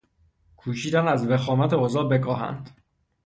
[0.57, 2.81] کوشیدند از وخامت اوضاع بکاهند.